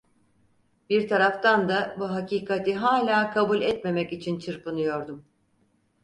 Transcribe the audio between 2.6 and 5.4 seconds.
hâlâ kabul etmemek için çırpınıyordum.